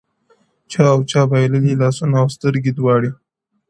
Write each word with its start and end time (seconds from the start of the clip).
•چا 0.71 0.83
او 0.95 0.99
چا 1.11 1.21
بايللى 1.29 1.73
لاس 1.81 1.97
او 2.19 2.27
سترگه 2.35 2.71
دواړه, 2.79 3.11